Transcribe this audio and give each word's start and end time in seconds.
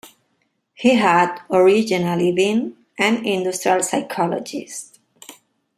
He 0.73 0.95
had 0.95 1.41
originally 1.51 2.31
been 2.31 2.75
an 2.97 3.23
industrial 3.23 3.83
psychologist. 3.83 4.97